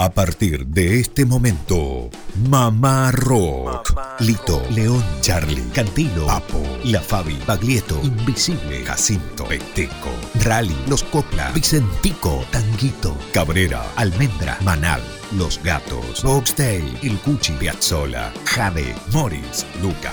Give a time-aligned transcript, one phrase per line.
[0.00, 2.08] A partir de este momento,
[2.48, 3.98] Mamá Rock.
[4.20, 10.10] Lito, León, Charlie, Cantilo, Papo, La Fabi, Baglietto, Invisible, Jacinto, Peteco,
[10.44, 15.02] Rally, Los Copla, Vicentico, Tanguito, Cabrera, Almendra, Manal,
[15.32, 20.12] Los Gatos, Boxtail, El Cuchi, Piazzola, Jade, Morris, Luca,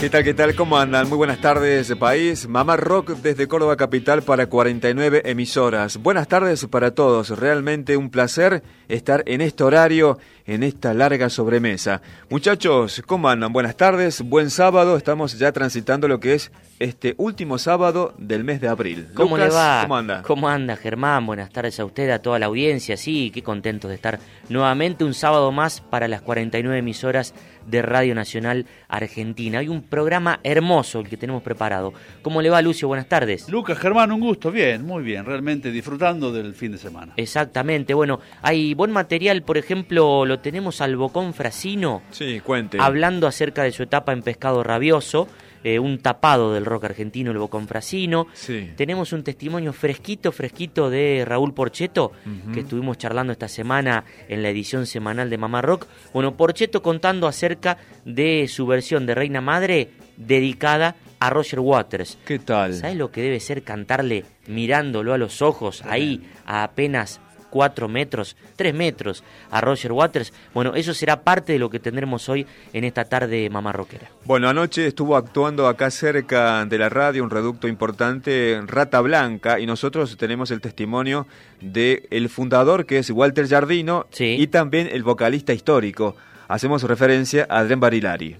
[0.00, 0.54] ¿Qué tal, qué tal?
[0.54, 1.10] ¿Cómo andan?
[1.10, 2.48] Muy buenas tardes, país.
[2.48, 5.98] Mamá Rock desde Córdoba Capital para 49 emisoras.
[5.98, 7.38] Buenas tardes para todos.
[7.38, 12.00] Realmente un placer estar en este horario, en esta larga sobremesa.
[12.30, 13.52] Muchachos, ¿cómo andan?
[13.52, 14.96] Buenas tardes, buen sábado.
[14.96, 19.08] Estamos ya transitando lo que es este último sábado del mes de abril.
[19.14, 19.82] ¿Cómo Lucas, le va?
[19.82, 20.22] ¿Cómo anda?
[20.22, 21.26] ¿Cómo anda, Germán?
[21.26, 22.96] Buenas tardes a usted, a toda la audiencia.
[22.96, 27.34] Sí, qué contento de estar nuevamente un sábado más para las 49 emisoras
[27.66, 29.58] de Radio Nacional Argentina.
[29.60, 31.92] Hay un programa hermoso el que tenemos preparado.
[32.22, 32.88] ¿Cómo le va, Lucio?
[32.88, 33.48] Buenas tardes.
[33.48, 37.12] Lucas Germán, un gusto, bien, muy bien, realmente disfrutando del fin de semana.
[37.16, 42.78] Exactamente, bueno, hay buen material, por ejemplo, lo tenemos al Bocón Frasino Sí, cuente.
[42.80, 45.28] hablando acerca de su etapa en Pescado Rabioso,
[45.64, 48.26] eh, un tapado del rock argentino, el Bocón Frasino.
[48.32, 48.70] Sí.
[48.76, 52.12] Tenemos un testimonio fresquito, fresquito de Raúl Porcheto,
[52.52, 55.86] que estuvimos charlando esta semana en la edición semanal de Mamá Rock.
[56.12, 62.18] Bueno, Porcheto contando acerca de su versión de Reina Madre dedicada a Roger Waters.
[62.24, 62.74] ¿Qué tal?
[62.74, 67.20] ¿Sabes lo que debe ser cantarle mirándolo a los ojos, ahí a apenas
[67.50, 70.32] 4 metros, 3 metros a Roger Waters?
[70.54, 74.08] Bueno, eso será parte de lo que tendremos hoy en esta tarde Mamá Rockera.
[74.24, 79.66] Bueno, anoche estuvo actuando acá cerca de la radio, un reducto importante, Rata Blanca, y
[79.66, 81.26] nosotros tenemos el testimonio
[81.60, 84.36] de el fundador, que es Walter Jardino, Sí.
[84.38, 86.16] y también el vocalista histórico.
[86.48, 88.36] Hacemos referencia a Adrián Barilari.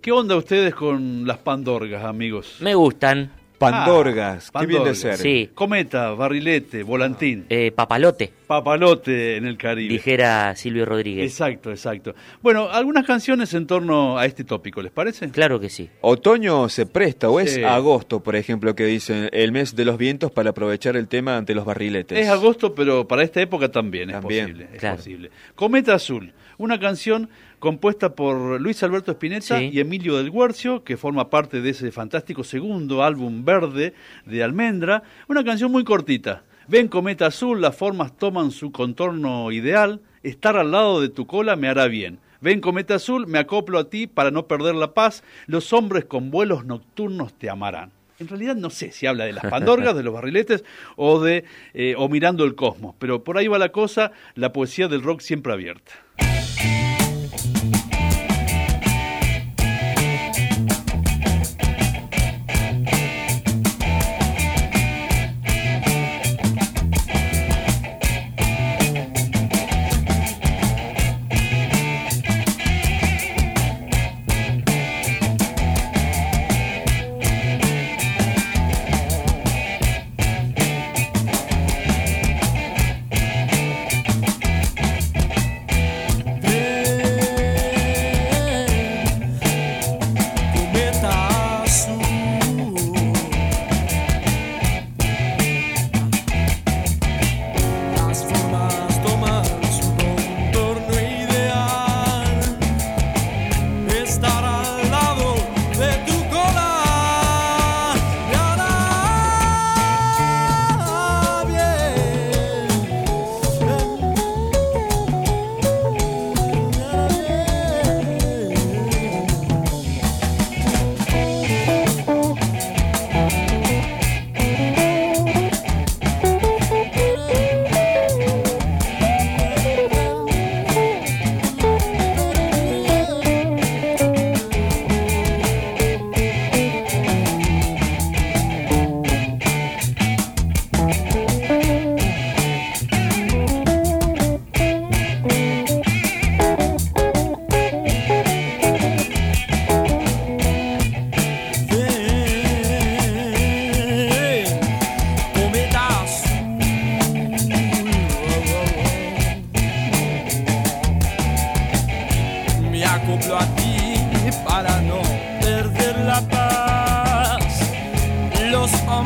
[0.00, 2.56] ¿Qué onda ustedes con las pandorgas, amigos?
[2.60, 5.16] Me gustan, Pandorgas, Ah, qué bien de ser.
[5.16, 9.92] sí, Cometa, barrilete, volantín, eh, papalote, papalote en el Caribe.
[9.92, 11.24] dijera Silvio Rodríguez.
[11.30, 12.14] Exacto, exacto.
[12.40, 15.28] Bueno, algunas canciones en torno a este tópico, ¿les parece?
[15.30, 15.88] Claro que sí.
[16.00, 17.64] Otoño se presta, o es Sí.
[17.64, 21.54] agosto, por ejemplo, que dicen el mes de los vientos para aprovechar el tema ante
[21.54, 22.18] los barriletes.
[22.18, 24.68] Es agosto, pero para esta época también, También, es posible.
[24.74, 24.96] Es claro.
[24.96, 25.30] posible.
[25.54, 29.70] Cometa Azul, una canción compuesta por Luis Alberto Spinetta Sí.
[29.72, 33.94] y Emilio del Guercio, que forma parte de ese fantástico segundo álbum verde
[34.26, 35.02] de Almendra.
[35.28, 36.42] Una canción muy cortita.
[36.68, 40.00] Ven Cometa Azul, las formas toman su contorno ideal.
[40.22, 42.18] Estar al lado de tu cola me hará bien.
[42.40, 45.24] Ven Cometa Azul, me acoplo a ti para no perder la paz.
[45.46, 47.90] Los hombres con vuelos nocturnos te amarán.
[48.20, 50.64] En realidad no sé si habla de las pandorgas, de los barriletes
[50.96, 54.88] o de eh, o mirando el cosmos, pero por ahí va la cosa, la poesía
[54.88, 55.92] del rock siempre abierta.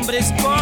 [0.03, 0.62] Hombres con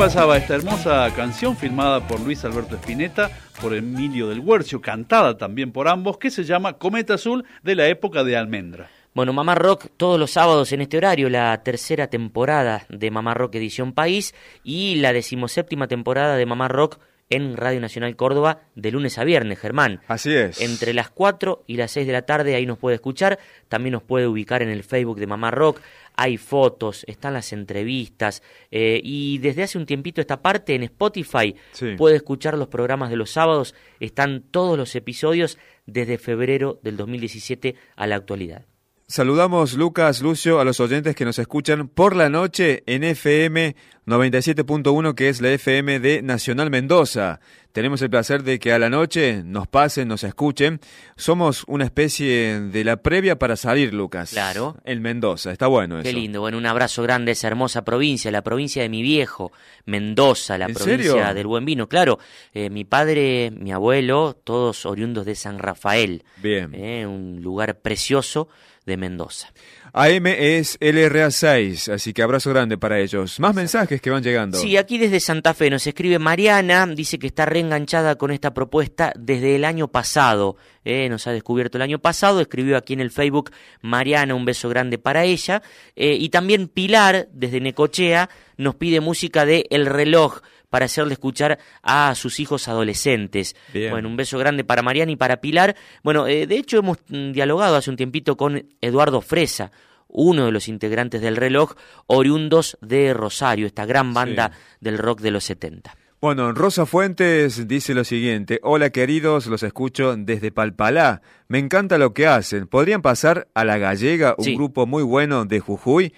[0.00, 3.30] pasaba esta hermosa canción filmada por Luis Alberto Spinetta,
[3.60, 7.86] por Emilio del Huercio, cantada también por ambos, que se llama Cometa Azul de la
[7.86, 8.88] época de Almendra.
[9.12, 13.56] Bueno, Mamá Rock todos los sábados en este horario, la tercera temporada de Mamá Rock
[13.56, 16.98] Edición País y la decimoséptima temporada de Mamá Rock
[17.28, 20.00] en Radio Nacional Córdoba de lunes a viernes, Germán.
[20.08, 20.60] Así es.
[20.60, 23.38] Entre las 4 y las 6 de la tarde ahí nos puede escuchar,
[23.68, 25.80] también nos puede ubicar en el Facebook de Mamá Rock,
[26.16, 31.54] hay fotos, están las entrevistas eh, y desde hace un tiempito esta parte en Spotify
[31.72, 31.94] Sí.
[31.96, 37.74] puede escuchar los programas de los sábados, están todos los episodios desde febrero del 2017
[37.96, 38.66] a la actualidad.
[39.06, 43.74] Saludamos, Lucas, Lucio, a los oyentes que nos escuchan por la noche en FM
[44.06, 47.40] 97.1, que es la FM de Nacional Mendoza.
[47.72, 50.80] Tenemos el placer de que a la noche nos pasen, nos escuchen.
[51.16, 54.30] Somos una especie de la previa para salir, Lucas.
[54.30, 54.76] Claro.
[54.84, 56.02] En Mendoza, está bueno eso.
[56.02, 59.52] Qué lindo, bueno, un abrazo grande a esa hermosa provincia, la provincia de mi viejo,
[59.84, 61.34] Mendoza, la ¿En provincia serio?
[61.34, 61.88] del buen vino.
[61.88, 62.18] Claro,
[62.52, 66.74] eh, mi padre, mi abuelo, todos oriundos de San Rafael, Bien.
[66.74, 68.48] eh, un lugar precioso
[68.86, 69.52] de Mendoza.
[69.92, 73.40] AM es LRA6, así que abrazo grande para ellos.
[73.40, 74.58] Más mensajes que van llegando.
[74.58, 79.12] Sí, aquí desde Santa Fe nos escribe Mariana, dice que está reenganchada con esta propuesta
[79.18, 80.56] desde el año pasado.
[80.84, 83.50] eh, nos ha descubierto el año pasado, escribió aquí en el Facebook
[83.82, 85.62] Mariana, un beso grande para ella.
[85.96, 90.40] Eh, y también Pilar, desde Necochea, nos pide música de El Reloj
[90.70, 93.54] para hacerle escuchar a sus hijos adolescentes.
[93.74, 93.90] Bien.
[93.90, 95.76] Bueno, un beso grande para Mariana y para Pilar.
[96.02, 99.70] Bueno, eh, de hecho hemos mm, dialogado hace un tiempito con Eduardo Fresa,
[100.08, 101.74] uno de los integrantes del reloj,
[102.06, 105.94] oriundos de Rosario, esta gran banda del rock de los 70.
[106.20, 108.60] Bueno, Rosa Fuentes dice lo siguiente.
[108.62, 111.22] Hola queridos, los escucho desde Palpalá.
[111.48, 112.66] Me encanta lo que hacen.
[112.66, 114.54] ¿Podrían pasar a La Gallega, un Sí.
[114.54, 116.12] grupo muy bueno de Jujuy?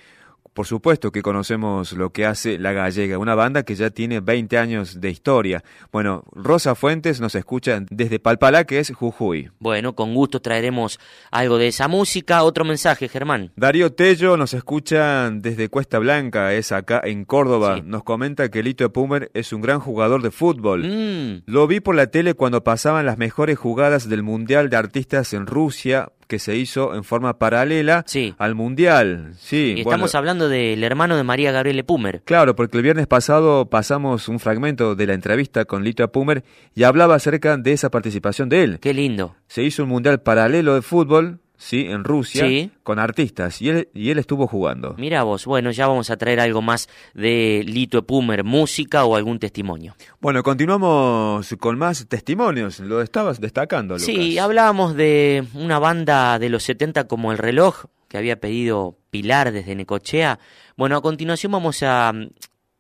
[0.55, 4.59] Por supuesto que conocemos lo que hace La Gallega, una banda que ya tiene 20
[4.59, 5.65] años de historia.
[5.91, 9.51] Bueno, Rosa Fuentes nos escucha desde Palpalá, que es Jujuy.
[9.61, 12.43] Bueno, con gusto traeremos algo de esa música.
[12.43, 13.51] Otro mensaje, Germán.
[13.57, 17.77] Darío Tello nos escucha desde Cuesta Blanca, es acá en Córdoba.
[17.77, 17.83] Sí.
[17.87, 20.85] Nos comenta que Lito Pumer es un gran jugador de fútbol.
[20.85, 25.33] Mm, Lo vi por la tele cuando pasaban las mejores jugadas del Mundial de Artistas
[25.33, 26.11] en Rusia.
[26.33, 28.35] Que se hizo en forma paralela Sí.
[28.39, 29.35] al Mundial.
[29.39, 32.23] Sí, Y bueno, estamos hablando del hermano de María Gabriele Pumer.
[32.25, 36.43] Claro, porque el viernes pasado pasamos un fragmento de la entrevista con Lito Pumer
[36.75, 38.79] y hablaba acerca de esa participación de él.
[38.81, 39.37] Qué lindo.
[39.47, 42.71] Se hizo un mundial paralelo de fútbol, sí, en Rusia, Sí.
[42.83, 44.95] con artistas y él, y él estuvo jugando.
[44.99, 49.39] Mira vos, bueno, ya vamos a traer algo más de Lito Pumer, música o algún
[49.39, 49.95] testimonio.
[50.21, 52.81] Bueno, continuamos con más testimonios.
[52.81, 54.07] Lo estabas destacando, Lucas.
[54.07, 59.53] Sí, hablábamos de una banda de los 70 como El Reloj, que había pedido Pilar
[59.53, 60.39] desde Necochea.
[60.77, 62.29] Bueno, a continuación vamos a mm,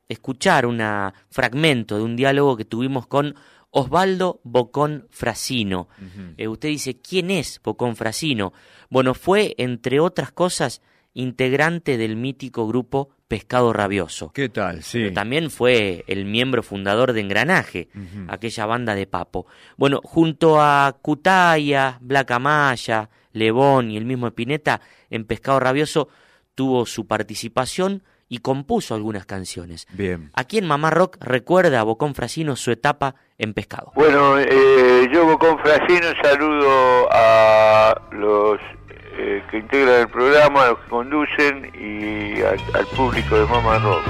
[0.08, 0.80] escuchar un
[1.30, 3.34] fragmento de un diálogo que tuvimos con
[3.72, 5.88] Osvaldo Bocón Frasino.
[6.36, 8.52] Eh, usted dice, ¿quién es Bocón Frasino?
[8.90, 10.82] Bueno, fue, entre otras cosas,
[11.14, 14.30] integrante del mítico grupo Pescado Rabioso.
[14.32, 14.82] ¿Qué tal?
[14.82, 14.98] Sí.
[14.98, 17.88] Pero también fue el miembro fundador de Engranaje,
[18.28, 19.46] aquella banda de Papo.
[19.78, 26.08] Bueno, junto a Cutaya, Black Amaya, Lebón y el mismo Espineta, en Pescado Rabioso
[26.54, 29.86] tuvo su participación y compuso algunas canciones.
[29.92, 30.30] Bien.
[30.32, 33.92] Aquí en Mamá Rock recuerda a Bocón Frasino su etapa en Pescado.
[33.94, 38.58] Bueno, eh, yo con Frasino saludo a los
[39.18, 43.78] eh, que integran el programa, a los que conducen y al, al público de Mamá
[43.80, 44.02] Rock.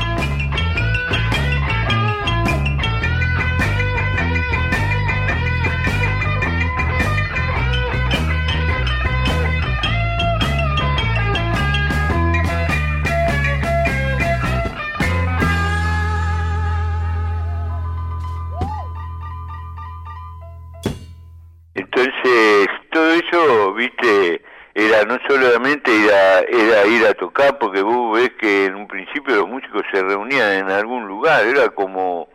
[21.75, 24.43] Entonces, todo eso, viste,
[24.75, 28.89] era no solamente ir a, era ir a tocar, porque vos ves que en un
[28.89, 32.29] principio los músicos se reunían en algún lugar, era como,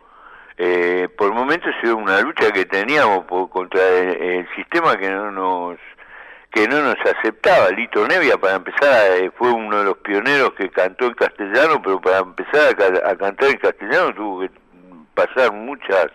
[0.56, 5.78] eh, por momentos era una lucha que teníamos por, contra el, sistema que no nos
[6.50, 7.68] que no nos aceptaba.
[7.70, 12.00] Lito Nevia, para empezar, eh, fue uno de los pioneros que cantó en castellano, pero
[12.00, 14.50] para empezar a, a cantar en castellano tuvo que
[15.14, 16.08] pasar muchas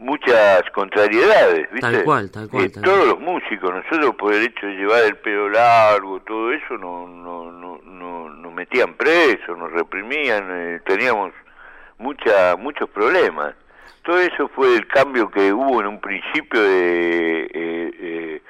[0.00, 1.80] muchas contrariedades, ¿viste?
[1.80, 3.08] Tal cual, tal cual, Eh, tal todos cual.
[3.10, 7.52] los músicos, nosotros por el hecho de llevar el pelo largo, todo eso, no, no,
[7.52, 11.32] no, no, nos metían presos, nos reprimían, eh, teníamos
[11.98, 13.54] mucha, muchos problemas.
[14.02, 17.42] Todo eso fue el cambio que hubo en un principio de...
[17.44, 17.50] eh,
[18.00, 18.42] eh,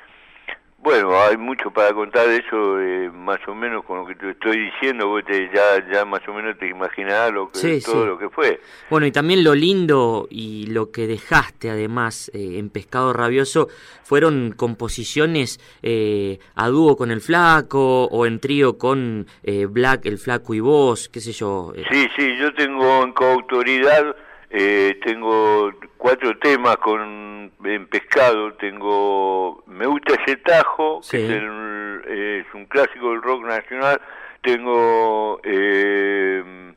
[0.82, 4.30] bueno, hay mucho para contar de eso, eh, más o menos con lo que te
[4.30, 8.02] estoy diciendo, vos te, ya, ya más o menos te imaginarás lo que, Sí, todo
[8.02, 8.06] sí.
[8.08, 8.60] lo que fue.
[8.88, 13.68] Bueno, y también lo lindo y lo que dejaste además eh, en Pescado Rabioso
[14.04, 20.18] fueron composiciones eh, a dúo con el Flaco o en trío con eh, Black, el
[20.18, 21.72] Flaco y vos, qué sé yo.
[21.76, 24.16] eh, Sí, sí, yo tengo en coautoridad,
[24.50, 31.16] eh, tengo cuatro temas con en pescado, tengo Me gusta ese tajo, Sí.
[31.19, 34.00] que es, el- es un clásico del rock nacional,
[34.42, 36.73] tengo eh,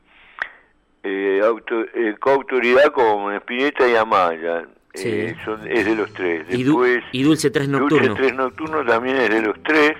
[1.02, 5.08] eh, auto- eh, coautoridad con Spinetta y Amaya, Sí.
[5.10, 6.46] eh, son, es de los tres.
[6.50, 8.08] y, Du- Después, y Dulce Tres Nocturno.
[8.08, 9.92] Dulce Tres Nocturno también es de los tres.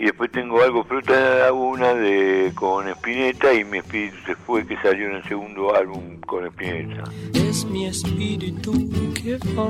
[0.00, 4.34] Y después tengo algo fruta de la laguna de, con Spinetta y mi espíritu se
[4.34, 7.04] fue que salió en el segundo álbum con Spinetta.
[7.34, 8.72] Es mi espíritu
[9.12, 9.68] que va,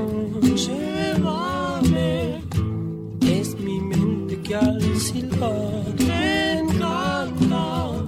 [0.54, 2.40] llévame.
[3.22, 8.04] Es mi mente que al silbar me encanta.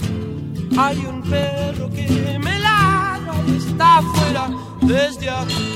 [0.79, 4.49] Hay un perro que me ladra y está afuera
[4.83, 5.72] desde aquí.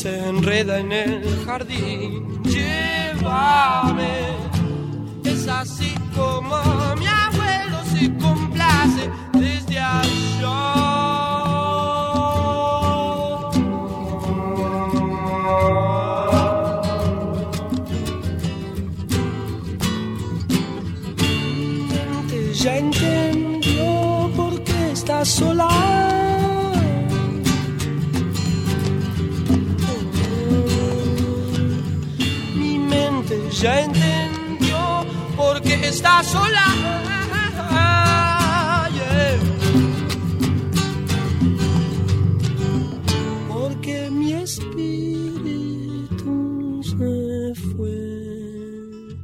[0.00, 2.42] Se enreda en el jardín.
[2.44, 4.14] Llévame,
[5.24, 6.56] es así como
[6.98, 10.70] mi abuelo se complace desde allá.
[22.54, 26.19] ya entendió por qué está sola.
[33.60, 35.04] Ya entendió
[35.36, 37.09] por qué está sola.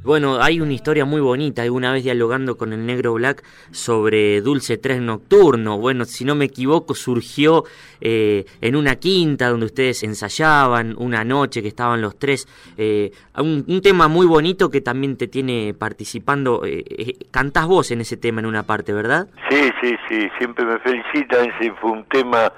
[0.06, 4.78] Bueno, hay una historia muy bonita, alguna vez dialogando con el negro Black sobre Dulce
[4.78, 5.78] 3 Nocturno.
[5.78, 7.64] Bueno, si no me equivoco, surgió
[8.00, 12.46] eh, en una quinta donde ustedes ensayaban, una noche que estaban los tres.
[12.78, 16.64] Eh, un, tema muy bonito que también te tiene participando.
[16.64, 19.26] Eh, eh, cantás vos en ese tema en una parte, ¿verdad?
[19.50, 21.50] Sí, sí, sí, siempre me felicitan.
[21.50, 22.52] Ese fue un tema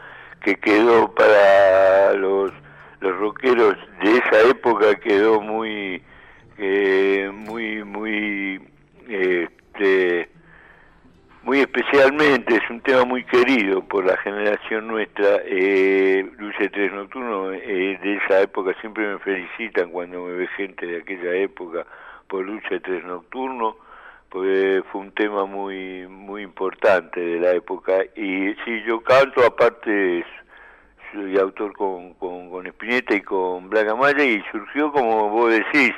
[0.44, 2.52] que quedó para los,
[3.00, 3.74] los rockeros
[4.04, 6.02] de esa época, quedó muy
[6.58, 8.60] eh, muy, muy,
[9.08, 10.28] este,
[11.42, 15.40] muy especialmente, es un tema muy querido por la generación nuestra.
[15.44, 20.84] Eh, Luce Tres Nocturno, eh, de esa época siempre me felicitan cuando me ve gente
[20.86, 21.86] de aquella época
[22.26, 23.76] por Luce Tres Nocturno,
[24.28, 28.02] porque fue un tema muy, muy importante de la época.
[28.16, 30.24] Y sí, yo canto, aparte
[31.12, 35.94] soy autor con, con, con Spinetta y con Black Amaya y surgió como vos decís,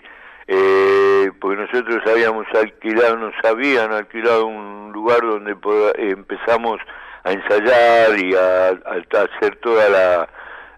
[0.53, 5.57] eh, porque nosotros habíamos alquilado, nos habían alquilado un lugar donde
[5.97, 6.81] empezamos
[7.23, 10.29] a ensayar y a, hacer toda la,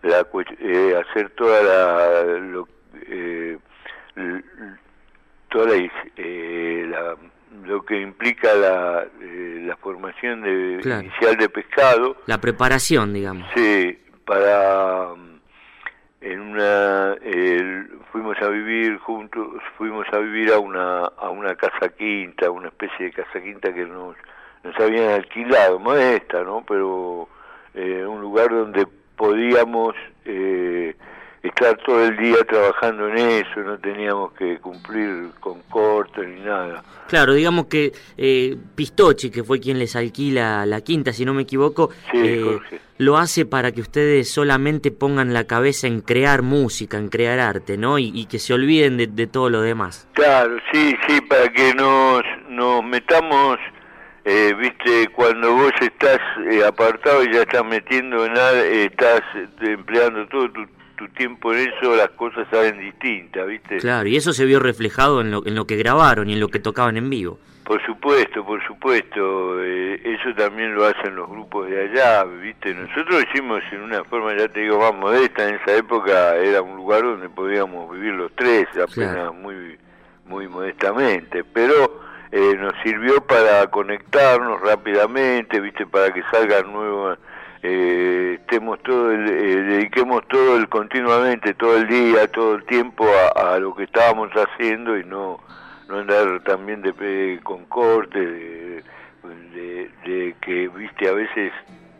[0.02, 2.68] eh, hacer toda la lo,
[3.06, 3.56] eh,
[5.48, 7.16] toda la,
[7.64, 12.18] lo que implica la, la formación de, inicial de pescado.
[12.26, 13.48] La preparación digamos.
[13.54, 15.14] Sí para
[16.22, 17.16] en una
[18.12, 23.06] fuimos a vivir juntos fuimos a vivir a una a una casa quinta una especie
[23.06, 24.16] de casa quinta que nos
[24.62, 27.28] nos habían alquilado modesta no pero
[27.74, 28.86] eh, un lugar donde
[29.16, 30.94] podíamos eh,
[31.42, 36.82] estar todo el día trabajando en eso, no teníamos que cumplir con cortes ni nada.
[37.08, 41.42] Claro, digamos que eh, Pistochi, que fue quien les alquila la quinta, si no me
[41.42, 42.58] equivoco, eh,
[42.98, 47.76] lo hace para que ustedes solamente pongan la cabeza en crear música, en crear arte,
[47.76, 47.98] ¿no?
[47.98, 50.08] Y, que se olviden de, todo lo demás.
[50.12, 53.58] Claro, sí, sí, para que nos, nos metamos...
[54.24, 59.20] Eh, viste, cuando vos estás eh, apartado y ya estás metiendo en nada, estás
[59.60, 60.64] empleando todo tu
[61.10, 63.78] tiempo en eso, las cosas salen distintas, ¿viste?
[63.78, 66.48] Claro, y eso se vio reflejado en lo, en lo que grabaron y en lo
[66.48, 67.38] que tocaban en vivo.
[67.64, 72.74] Por supuesto, por supuesto, eh, eso también lo hacen los grupos de allá, ¿viste?
[72.74, 76.76] Nosotros hicimos en una forma, ya te digo, más modesta, en esa época era un
[76.76, 79.78] lugar donde podíamos vivir los tres, apenas muy,
[80.26, 82.00] muy modestamente, pero
[82.32, 85.86] eh, nos sirvió para conectarnos rápidamente, ¿viste?
[85.86, 87.16] Para que salgan nuevos
[87.62, 93.06] eh, estemos todo el, eh, dediquemos todo el continuamente todo el día todo el tiempo
[93.36, 95.40] a, lo que estábamos haciendo y no
[95.88, 98.82] no andar también de con corte de,
[100.04, 101.52] de, que viste a veces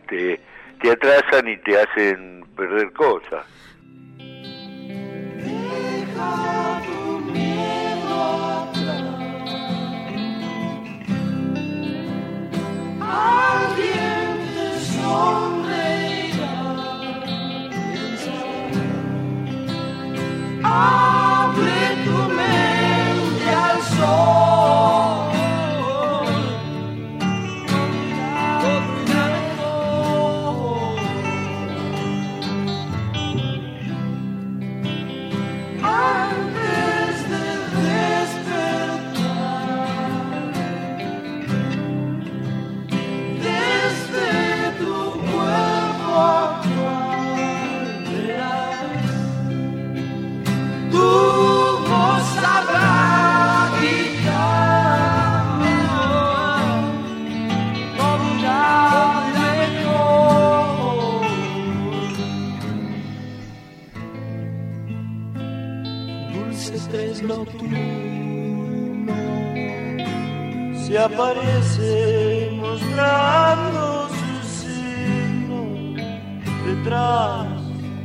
[0.09, 0.41] te,
[0.81, 3.47] te atrasan y te hacen perder cosas
[20.65, 24.62] Abre tu mente al sol.
[71.05, 75.61] Aparece mostrando su signo
[76.67, 77.47] detrás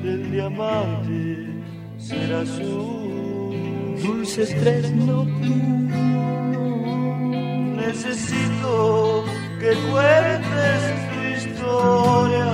[0.03, 1.63] del diamante
[1.97, 3.53] será su
[4.03, 5.25] dulce estreno.
[7.75, 9.25] Necesito
[9.59, 10.81] que cuentes
[11.11, 12.49] tu historia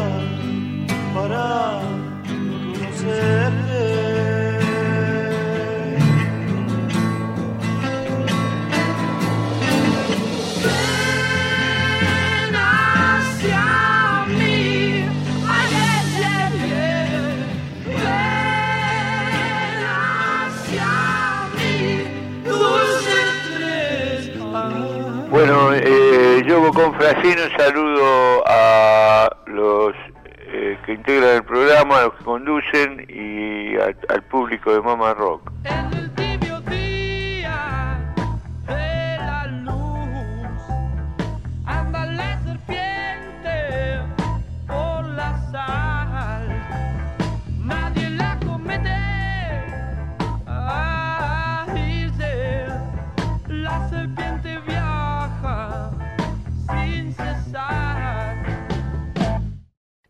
[1.13, 1.81] para
[2.27, 3.52] conocerte
[26.73, 29.93] eh, yo con Frasino saludo a los
[30.47, 35.51] eh, que integran el programa, a los que conducen y al público de Mama Rock.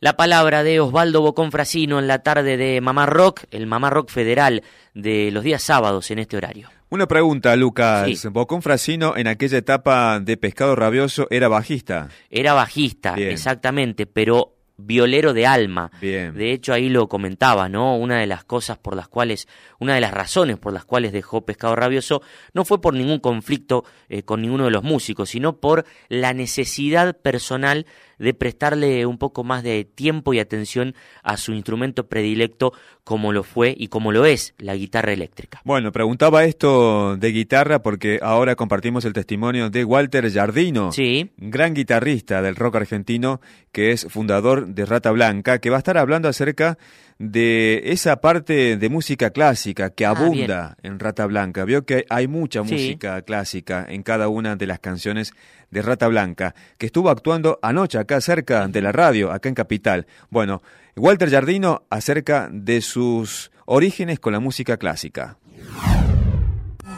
[0.03, 4.61] La palabra de Osvaldo Boconfrasino en la tarde de Mamá Rock, el Mamá Rock Federal
[4.93, 6.67] de los días sábados en este horario.
[6.89, 8.09] Una pregunta, Lucas.
[8.19, 8.27] Sí.
[8.27, 12.09] Boconfrasino en aquella etapa de Pescado Rabioso era bajista.
[12.29, 13.29] Era bajista, Bien.
[13.29, 15.91] exactamente, pero violero de alma.
[16.01, 16.33] Bien.
[16.36, 17.97] De hecho, ahí lo comentaba, ¿no?
[17.97, 19.47] Una de las cosas por las cuales,
[19.79, 22.21] una de las razones por las cuales dejó Pescado Rabioso
[22.53, 27.17] no fue por ningún conflicto eh, con ninguno de los músicos, sino por la necesidad
[27.17, 27.86] personal
[28.19, 33.43] de prestarle un poco más de tiempo y atención a su instrumento predilecto como lo
[33.43, 35.62] fue y como lo es la guitarra eléctrica.
[35.65, 41.73] Bueno, preguntaba esto de guitarra porque ahora compartimos el testimonio de Walter Jardino, Sí, gran
[41.73, 46.28] guitarrista del rock argentino, que es fundador de Rata Blanca, que va a estar hablando
[46.30, 46.78] acerca
[47.19, 51.63] de esa parte de música clásica que Ah, abunda en Rata Blanca.
[51.65, 52.73] Vio que hay mucha Sí.
[52.73, 55.32] música clásica en cada una de las canciones
[55.71, 60.06] de Rata Blanca, que estuvo actuando anoche acá cerca de la radio, acá en Capital.
[60.30, 60.62] Bueno,
[60.95, 65.38] Walter Jardino acerca de sus orígenes con la música clásica.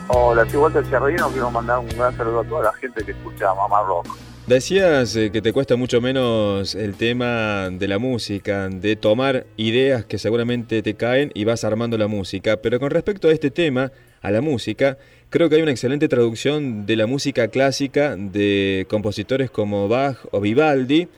[0.08, 3.52] Hola, soy Walter Ciardino, quiero mandar un gran saludo a toda la gente que escucha
[3.54, 4.06] Mamá Rock.
[4.46, 10.04] Decías eh, que te cuesta mucho menos el tema de la música, de tomar ideas
[10.04, 13.90] que seguramente te caen y vas armando la música, pero con respecto a este tema,
[14.22, 14.98] a la música,
[15.30, 20.40] creo que hay una excelente traducción de la música clásica de compositores como Bach o
[20.40, 21.08] Vivaldi,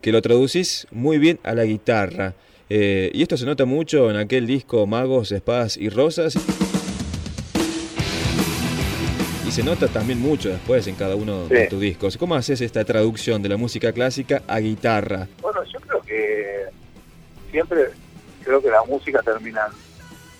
[0.00, 2.36] que lo traducís muy bien a la guitarra.
[2.70, 6.38] Eh, y esto se nota mucho en aquel disco Magos, Espadas y Rosas.
[9.58, 12.16] Se nota también mucho después en cada uno de tus discos.
[12.16, 15.26] ¿Cómo haces esta traducción de la música clásica a guitarra?
[15.42, 16.66] Bueno, yo creo que
[17.50, 17.90] siempre
[18.44, 19.72] creo que la música terminan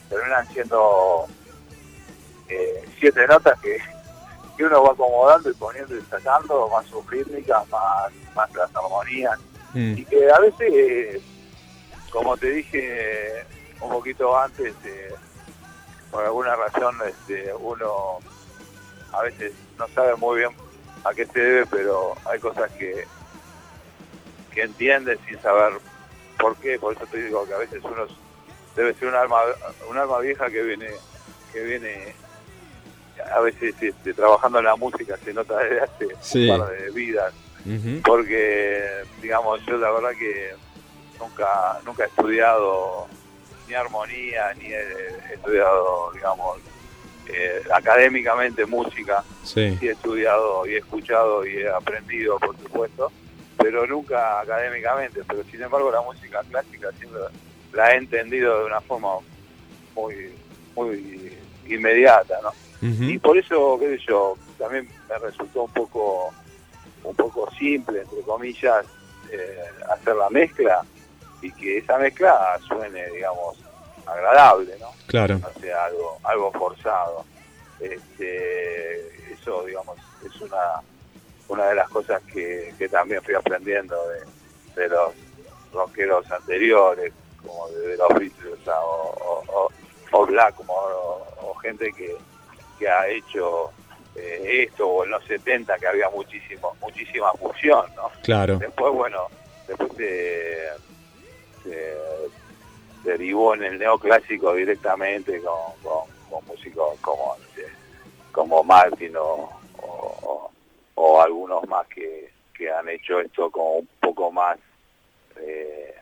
[0.08, 1.26] terminan siendo
[2.48, 3.78] eh, siete notas que,
[4.56, 9.36] que uno va acomodando y poniendo y sacando, más sus rítmicas, más, más las armonías.
[9.74, 11.20] Mm, Y que a veces, eh,
[12.12, 13.42] como te dije
[13.80, 15.12] un poquito antes, eh,
[16.08, 18.20] por alguna razón este, uno
[19.12, 20.50] a veces no sabe muy bien
[21.04, 23.04] a qué se debe, pero hay cosas que,
[24.52, 25.74] que entiende sin saber
[26.38, 26.78] por qué.
[26.78, 28.06] Por eso te digo que a veces uno
[28.76, 29.38] debe ser un alma,
[29.88, 30.88] un alma vieja que viene,
[31.52, 32.14] que viene
[33.34, 36.48] a veces este, trabajando en la música, se nota desde hace Sí.
[36.50, 37.34] un par de vidas
[38.02, 40.54] porque digamos yo la verdad que
[41.18, 43.08] nunca nunca he estudiado
[43.66, 46.58] ni armonía ni he estudiado digamos
[47.28, 49.24] eh, académicamente música.
[49.42, 49.76] Sí.
[49.78, 53.10] sí he estudiado y he escuchado y he aprendido por supuesto
[53.60, 55.20] pero nunca académicamente.
[55.26, 57.20] Pero sin embargo la música clásica siempre
[57.72, 59.14] la he entendido de una forma
[59.94, 60.30] muy
[60.76, 61.32] muy
[61.66, 66.32] inmediata no y por eso, qué sé yo, también me resultó un poco
[67.02, 68.84] un poco simple, entre comillas,
[69.32, 70.84] eh, hacer la mezcla
[71.40, 73.58] y que esa mezcla suene, digamos,
[74.12, 74.90] agradable, ¿no?
[75.06, 75.38] Claro.
[75.38, 77.24] No sea algo, algo forzado.
[77.80, 80.80] Este, eso, digamos, es una,
[81.48, 85.12] una de las cosas que, que también fui aprendiendo de, de los
[85.72, 88.72] rockeros anteriores, como de, de los Beatles o,
[89.20, 89.72] o, o-
[90.10, 92.16] o Blackmore, o, o gente que,
[92.78, 93.70] que ha hecho
[94.16, 98.10] eh, esto, o en los 70 que había muchísimo, muchísima fusión, ¿no?
[98.22, 98.56] Claro.
[98.58, 99.26] Después, bueno,
[99.66, 100.68] después se,
[101.62, 101.94] se
[103.04, 107.36] derivó en el neoclásico directamente con, con, con músicos como,
[108.32, 109.48] como Martin o,
[109.82, 110.50] o- o-
[110.94, 114.58] o algunos más que, que han hecho esto como un poco más
[115.36, 115.94] eh,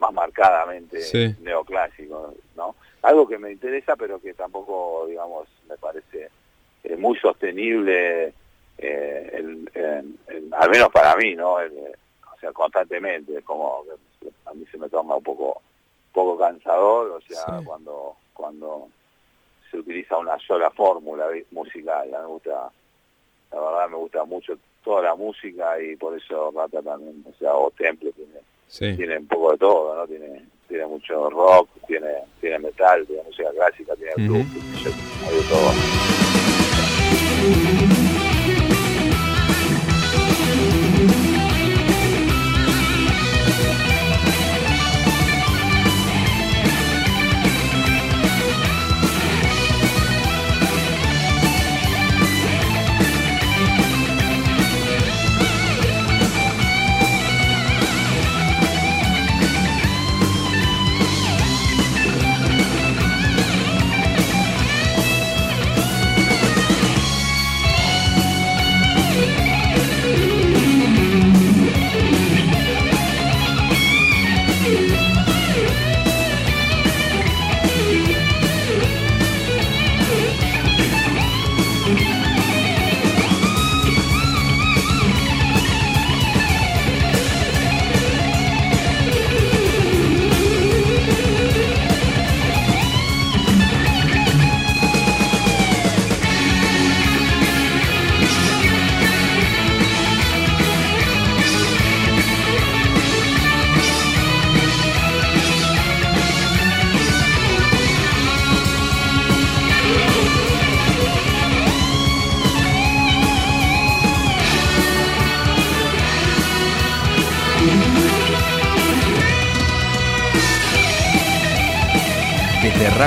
[0.00, 1.34] más marcadamente Sí.
[1.40, 2.74] neoclásico, ¿no?
[3.02, 6.30] Algo que me interesa, pero que tampoco, digamos, me parece
[6.84, 8.32] eh, muy sostenible,
[8.78, 11.60] eh, en- en- en- al menos para mí, ¿no?
[11.60, 13.84] El, o sea, constantemente, como
[14.46, 15.60] a mí se me torna un poco
[16.12, 17.64] poco cansador, o sea, Sí.
[17.64, 18.88] cuando cuando
[19.70, 22.70] se utiliza una sola fórmula musical, me gusta,
[23.52, 27.54] la verdad me gusta mucho toda la música y por eso Rata también, o sea,
[27.54, 28.96] o Temple tiene, Sí.
[28.96, 30.06] tiene un poco de todo, ¿no?
[30.06, 32.08] Tiene tiene mucho rock, tiene
[32.40, 34.46] tiene metal, tiene música clásica, tiene blues,
[35.26, 35.70] hay de todo.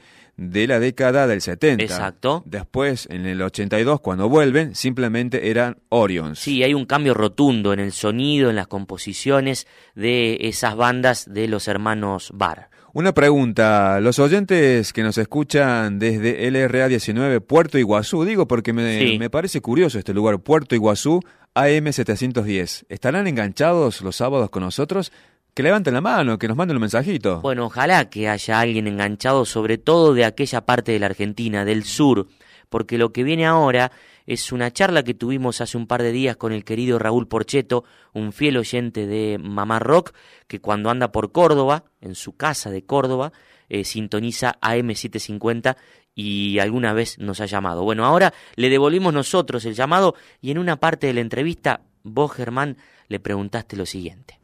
[0.50, 1.82] de la década del 70.
[1.84, 2.42] Exacto.
[2.46, 6.38] Después, en el 82, cuando vuelven, simplemente eran Orions.
[6.38, 11.48] Sí, hay un cambio rotundo en el sonido, en las composiciones de esas bandas de
[11.48, 12.70] los hermanos Bar.
[12.94, 18.98] Una pregunta, los oyentes que nos escuchan desde LRA 19 Puerto Iguazú, digo porque me,
[18.98, 19.18] Sí.
[19.18, 21.20] me parece curioso este lugar, Puerto Iguazú
[21.54, 25.10] AM 710, ¿estarán enganchados los sábados con nosotros?
[25.54, 27.42] Que levanten la mano, que nos manden un mensajito.
[27.42, 31.84] Bueno, ojalá que haya alguien enganchado, sobre todo de aquella parte de la Argentina, del
[31.84, 32.28] sur,
[32.70, 33.92] porque lo que viene ahora
[34.26, 37.84] es una charla que tuvimos hace un par de días con el querido Raúl Porcheto,
[38.14, 40.14] un fiel oyente de Mamá Rock,
[40.46, 43.32] que cuando anda por Córdoba, en su casa de Córdoba,
[43.68, 45.76] eh, sintoniza AM750
[46.14, 47.82] y alguna vez nos ha llamado.
[47.84, 52.32] Bueno, ahora le devolvimos nosotros el llamado y en una parte de la entrevista, vos,
[52.32, 54.38] Germán, le preguntaste lo siguiente.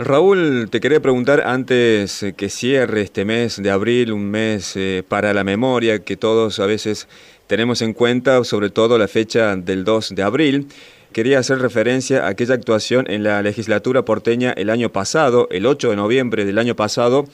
[0.00, 5.02] Raúl, te quería preguntar antes eh, que cierre este mes de abril, un mes eh,
[5.06, 7.08] para la memoria que todos a veces
[7.48, 10.68] tenemos en cuenta, sobre todo la fecha del 2 de abril.
[11.12, 15.90] Quería hacer referencia a aquella actuación en la legislatura porteña el año pasado, el 8
[15.90, 17.24] de noviembre del año pasado,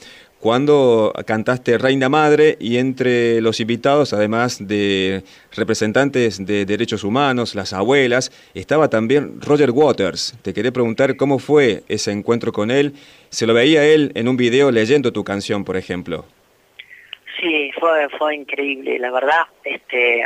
[0.45, 5.23] cuando cantaste Reina Madre y entre los invitados, además de
[5.57, 10.39] representantes de derechos humanos, las abuelas, estaba también Roger Waters.
[10.43, 12.93] Te quería preguntar cómo fue ese encuentro con él.
[13.31, 16.27] Se lo veía él en un video leyendo tu canción, por ejemplo.
[17.41, 19.45] Sí, fue fue increíble, la verdad.
[19.65, 20.25] Este,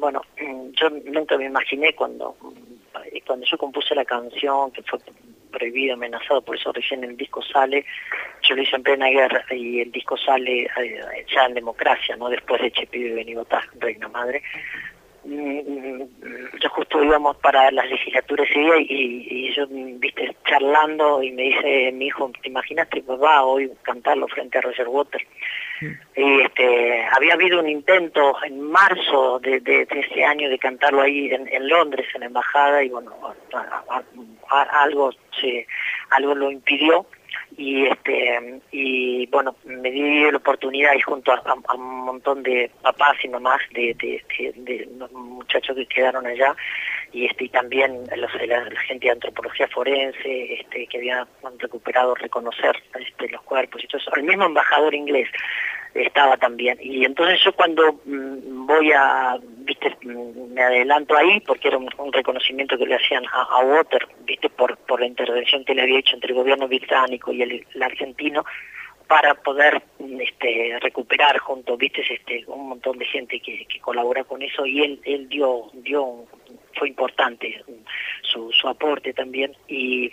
[0.00, 0.22] bueno,
[0.80, 2.34] yo nunca me imaginé cuando
[3.24, 4.98] cuando yo compuse la canción que fue
[5.50, 7.84] prohibido, amenazado, por eso recién el disco sale.
[8.42, 12.28] Yo lo hice en plena guerra y el disco sale eh, ya en democracia, no
[12.28, 14.42] después de Chepi y Benigotá, Reina Madre.
[15.22, 16.02] Mm,
[16.62, 21.42] yo justo íbamos para las legislaturas ese día y, y yo, viste, charlando y me
[21.42, 25.26] dice mi hijo, ¿te imaginaste papá hoy cantarlo frente a Roger Waters?
[26.16, 31.02] Y este, había habido un intento en marzo de, de, de ese año de cantarlo
[31.02, 33.12] ahí en, en, Londres, en la embajada, y bueno,
[34.50, 35.66] algo, se,
[36.10, 37.06] algo lo impidió.
[37.56, 43.16] Y este y bueno, me di la oportunidad y junto a, un montón de papás
[43.24, 46.54] y mamás de, de, muchachos que quedaron allá,
[47.12, 51.26] y este y también los, la, la, gente de antropología forense este que había
[51.58, 55.28] recuperado reconocer este, los cuerpos y todo eso el mismo embajador inglés
[55.94, 56.78] estaba también.
[56.80, 62.76] Y entonces yo cuando mmm, voy a viste me adelanto ahí porque era un, reconocimiento
[62.76, 66.14] que le hacían a, a, Water viste por por la intervención que le había hecho
[66.14, 68.44] entre el gobierno británico y el, argentino
[69.06, 69.82] para poder
[70.20, 74.82] este, recuperar junto, viste, este, un montón de gente que, que colabora con eso y
[74.82, 76.26] él, él dio, dio,
[76.78, 77.60] fue importante
[78.22, 80.12] su, su aporte también y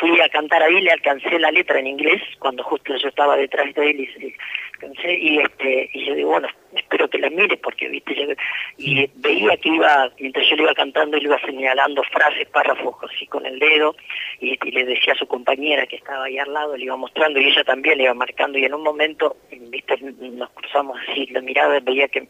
[0.00, 3.72] fui a cantar ahí, le alcancé la letra en inglés cuando justo yo estaba detrás
[3.74, 4.34] de él y,
[4.72, 8.34] alcancé, y este y yo digo bueno espero que la mire porque viste yo,
[8.78, 13.26] y veía que iba mientras yo le iba cantando él iba señalando frases párrafos así
[13.26, 13.94] con el dedo
[14.40, 17.38] y, y, le decía a su compañera que estaba ahí al lado le iba mostrando
[17.38, 21.42] y ella también le iba marcando y en un momento viste nos cruzamos así la
[21.42, 22.26] mirada veía que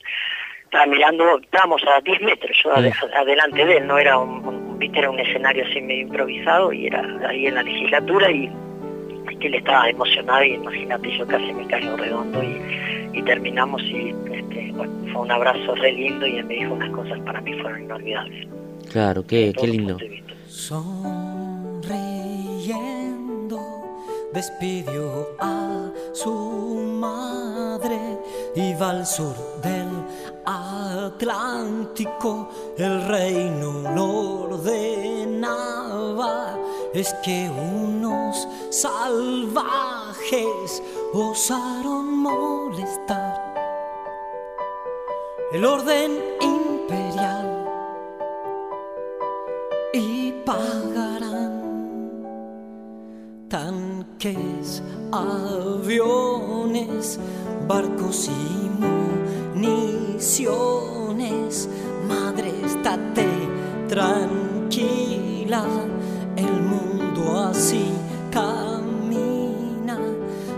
[0.70, 4.78] estaba mirando estábamos a 10 metros yo ad, adelante de él no era un, un
[4.78, 8.48] viste era un escenario así medio improvisado y era ahí en la legislatura y,
[9.40, 14.14] que él estaba emocionado y imagínate yo casi me caigo redondo y, y terminamos y
[14.30, 17.54] este, bueno, fue un abrazo re lindo y él me dijo unas cosas para mí
[17.54, 18.46] fueron inolvidables.
[18.92, 19.96] Claro, qué, qué lindo.
[20.46, 21.80] Sonriendo
[24.34, 27.98] despidió a su madre
[28.54, 29.88] y va al sur del
[31.14, 36.56] Atlántico, el reino lo ordenaba,
[36.94, 39.60] es que unos salvajes
[41.12, 43.40] osaron molestar
[45.52, 47.66] el orden imperial
[49.92, 51.60] y pagarán
[53.48, 57.18] tanques, aviones,
[57.66, 59.99] barcos y municiones.
[62.06, 63.26] Madre, estate
[63.88, 65.64] tranquila,
[66.36, 67.90] el mundo así
[68.30, 69.98] camina.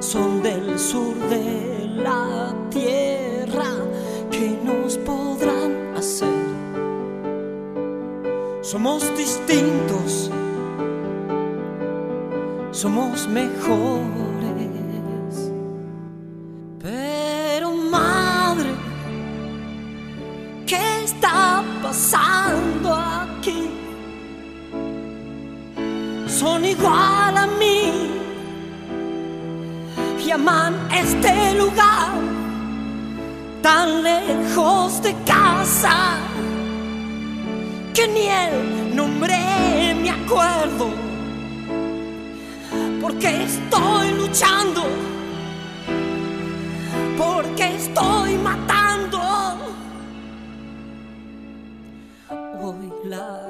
[0.00, 3.72] Son del sur de la tierra
[4.30, 6.42] que nos podrán hacer.
[8.62, 10.30] Somos distintos
[12.82, 14.31] somos mejores.
[26.72, 27.92] Igual a mí,
[30.26, 32.12] llaman este lugar
[33.60, 36.16] tan lejos de casa
[37.94, 39.36] que ni el nombre
[40.02, 40.86] me acuerdo
[43.00, 44.82] porque estoy luchando,
[47.18, 49.20] porque estoy matando.
[52.62, 53.40] Hoy la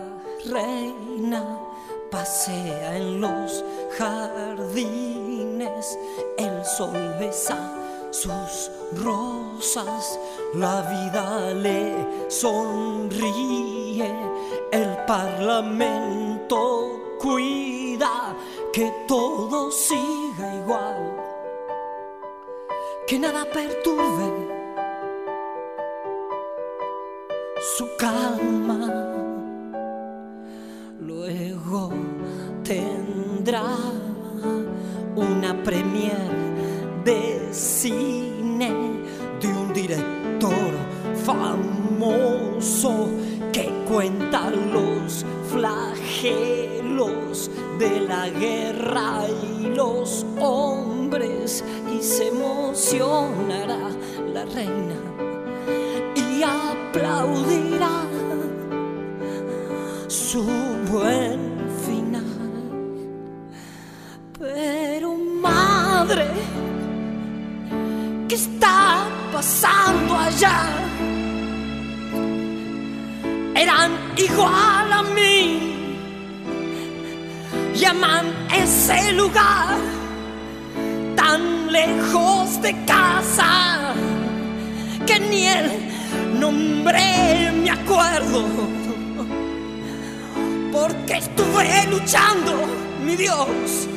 [0.51, 1.62] reina
[2.13, 3.65] pasea en los
[3.99, 5.99] jardines,
[6.37, 7.59] el sol besa
[8.11, 8.71] sus
[9.03, 10.21] rosas,
[10.55, 14.15] la vida le sonríe,
[14.71, 18.37] el parlamento cuida
[18.73, 21.17] que todo siga igual,
[23.07, 24.53] que nada perturbe
[27.77, 28.82] su calma.
[35.15, 36.17] Una premier
[37.05, 38.73] de cine
[39.41, 40.73] de un director
[41.23, 43.11] famoso
[43.53, 51.63] que cuenta los flagelos de la guerra y los hombres
[51.95, 53.91] y se emocionará
[54.33, 54.97] la reina
[56.15, 58.12] y aplaudirá
[74.33, 75.75] igual a mí
[77.75, 79.77] llaman ese lugar
[81.17, 83.95] tan lejos de casa
[85.07, 85.71] que ni el
[86.39, 88.45] nombre me acuerdo.
[90.73, 92.53] Porque estuve luchando,
[93.05, 93.89] mi Dios,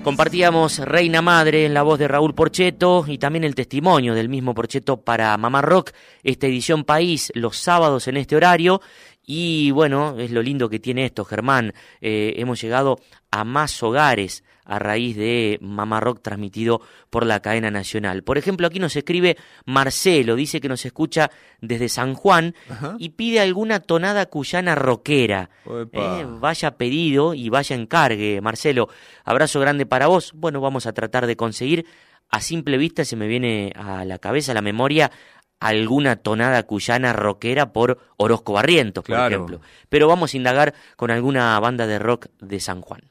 [0.02, 4.54] Compartíamos Reina Madre en la voz de Raúl Porcheto y también el testimonio del mismo
[4.54, 5.90] Porcheto para Mamá Rock,
[6.22, 8.80] esta edición País, los sábados en este horario.
[9.26, 11.74] Y bueno, es lo lindo que tiene esto, Germán.
[12.00, 12.98] Eh, hemos llegado
[13.30, 16.80] a más hogares a raíz de Mamá Rock transmitido
[17.10, 18.22] por la cadena nacional.
[18.22, 21.30] Por ejemplo, aquí nos escribe Marcelo, dice que nos escucha
[21.60, 22.54] desde San Juan
[22.98, 25.50] y pide alguna tonada cuyana rockera.
[25.92, 28.88] Eh, vaya pedido y vaya encargue, Marcelo.
[29.24, 30.32] Abrazo grande para vos.
[30.34, 31.86] Bueno, vamos a tratar de conseguir.
[32.30, 35.10] A simple vista se me viene a la cabeza, a la memoria,
[35.58, 39.60] alguna tonada cuyana rockera por Orozco Barrientos, por ejemplo.
[39.88, 43.02] Pero vamos a indagar con alguna banda de rock de San Juan.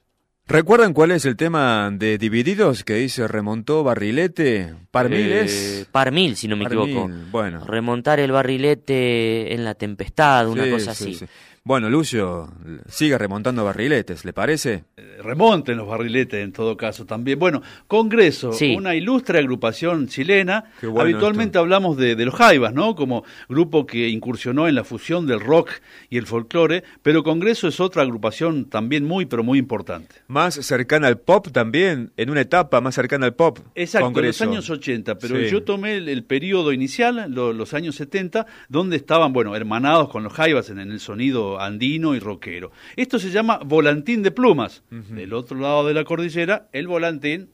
[0.50, 4.74] ¿Recuerdan cuál es el tema de Divididos que dice remontó barrilete?
[4.89, 5.88] ¿Parmil eh, es?
[5.91, 7.08] Parmil, si no me equivoco.
[7.30, 7.64] Bueno.
[7.66, 11.20] Remontar el barrilete en la tempestad, una cosa así.
[11.64, 12.51] Bueno, Lucio,
[12.88, 14.86] sigue remontando barriletes, ¿le parece?
[14.95, 17.38] Eh, remonten los barriletes en todo caso también.
[17.38, 20.72] Bueno, Congreso, una ilustre agrupación chilena.
[20.97, 22.95] Habitualmente hablamos de, los Jaivas, ¿no?
[22.95, 25.70] Como grupo que incursionó en la fusión del rock
[26.10, 30.16] y el folclore, pero Congreso es otra agrupación también muy, pero muy importante.
[30.28, 33.60] Más cercana al pop también, en una etapa más cercana al pop.
[33.76, 38.95] Exacto, en los años 80, pero yo tomé el, periodo inicial, los años 70, donde
[38.95, 42.72] estaban, bueno, hermanados con los Jaivas en el sonido andino y rockero.
[42.95, 44.84] Esto se llama volantín de plumas.
[44.89, 47.50] Del otro lado de la cordillera, el volantín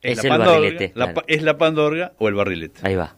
[0.00, 2.80] es, la pandorga, es la pandorga o el barrilete.
[2.82, 3.16] Ahí va.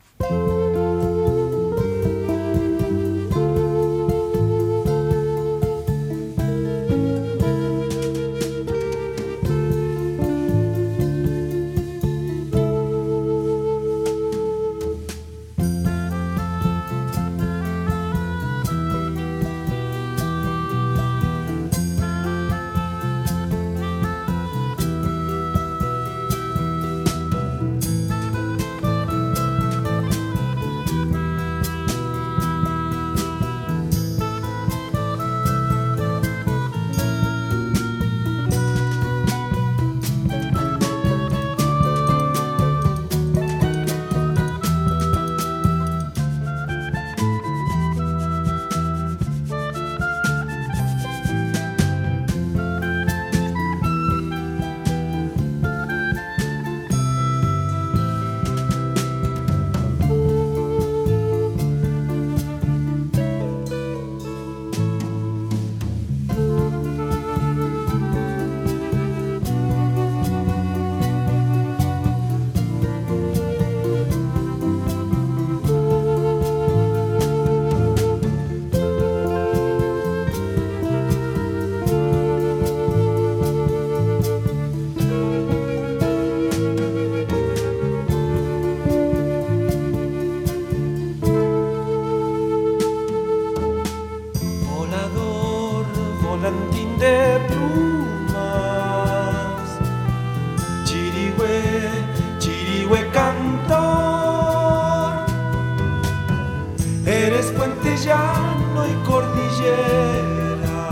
[107.46, 110.88] Eres puente llano y cordillera.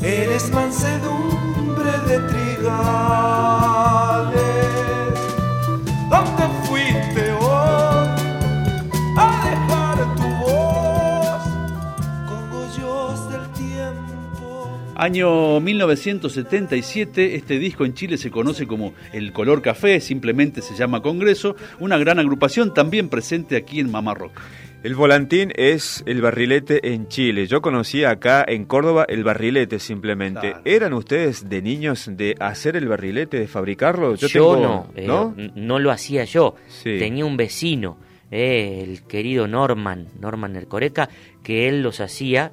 [0.00, 3.73] Eres mansedumbre de trigales.
[15.04, 21.02] Año 1977, este disco en Chile se conoce como El Color Café, simplemente se llama
[21.02, 24.40] Congreso, una gran agrupación también presente aquí en Mamá Rock.
[24.82, 27.46] El volantín es el barrilete en Chile.
[27.46, 30.40] Yo conocí acá en Córdoba el barrilete simplemente.
[30.52, 30.62] Claro.
[30.64, 34.14] ¿Eran ustedes de niños de hacer el barrilete, de fabricarlo?
[34.14, 34.56] Yo, tengo-
[34.96, 36.54] no, eh, no lo hacía yo.
[36.68, 36.96] Sí.
[36.98, 37.98] Tenía un vecino,
[38.30, 41.08] eh, el querido Norman, Norman Ercoreca,
[41.42, 42.50] que él los hacía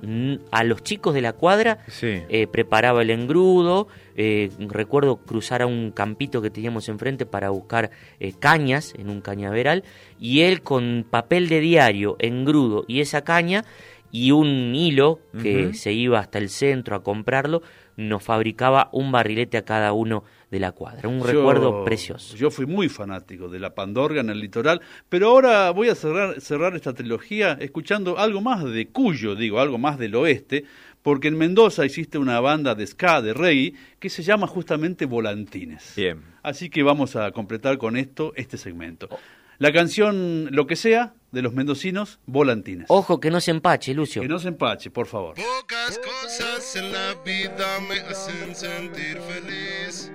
[0.51, 1.79] a los chicos de la cuadra.
[1.87, 2.21] Sí.
[2.29, 3.87] eh, preparaba el engrudo.
[4.15, 7.91] eh, recuerdo cruzar a un campito que teníamos enfrente para buscar
[8.39, 9.83] cañas en un cañaveral.
[10.19, 13.63] Y él con papel de diario, engrudo y esa caña
[14.11, 17.61] y un hilo que se iba hasta el centro a comprarlo,
[17.95, 21.07] nos fabricaba un barrilete a cada uno de la cuadra.
[21.09, 22.35] Un Yo- recuerdo precioso.
[22.35, 26.39] Yo fui muy fanático de la Pandorga en el litoral, pero ahora voy a cerrar,
[26.41, 30.65] cerrar esta trilogía escuchando algo más de Cuyo, digo, algo más del oeste,
[31.01, 35.93] porque en Mendoza existe una banda de ska, de reggae, que se llama justamente Volantines.
[35.95, 36.21] Bien.
[36.43, 39.07] Así que vamos a completar con esto este segmento.
[39.57, 42.87] La canción Lo que sea de los mendocinos, Volantines.
[42.89, 44.21] Ojo que no se empache, Lucio.
[44.21, 45.35] Que no se empache, por favor.
[45.35, 50.11] Pocas cosas en la vida me hacen sentir feliz.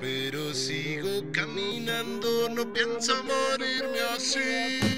[0.00, 4.95] Pero sigo caminando, no pienso morirme así.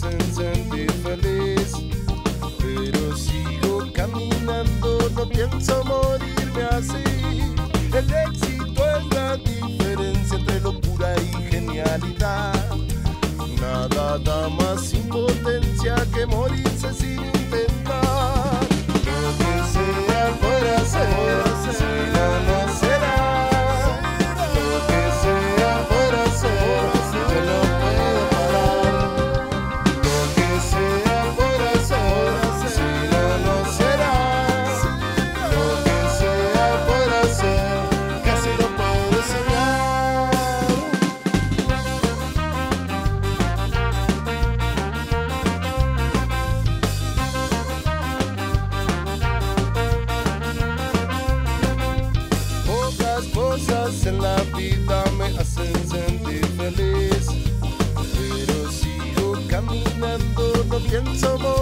[0.00, 1.72] Hacen sentir feliz.
[2.58, 7.54] Pero sigo caminando, no pienso morirme así.
[7.92, 12.76] El éxito es la diferencia entre locura y genialidad.
[13.60, 18.39] Nada da más impotencia que morirse sin intentar.
[61.00, 61.59] Caminando, no pienso